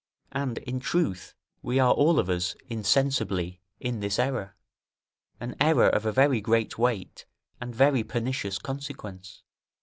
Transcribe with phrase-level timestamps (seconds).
[0.31, 4.55] And, in truth, we are all of us, insensibly, in this error,
[5.39, 7.27] an error of a very great weight
[7.61, 9.43] and very pernicious consequence.